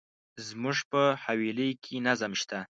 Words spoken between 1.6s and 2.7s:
کي نظم شته.